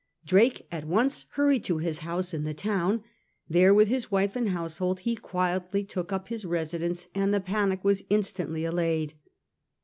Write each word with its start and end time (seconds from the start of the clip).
Drake 0.25 0.65
at 0.71 0.87
once 0.87 1.25
hurried 1.33 1.63
to 1.65 1.77
his 1.77 1.99
house 1.99 2.33
in 2.33 2.43
the 2.43 2.55
town. 2.55 3.03
There 3.47 3.71
with 3.71 3.87
his 3.87 4.09
wife 4.09 4.35
and 4.35 4.49
household 4.49 5.01
he 5.01 5.15
quietly 5.15 5.83
took 5.83 6.11
up 6.11 6.29
his 6.29 6.43
residence 6.43 7.07
and 7.13 7.31
the 7.31 7.39
panic 7.39 7.83
was 7.83 8.03
instantly 8.09 8.65
allayed. 8.65 9.13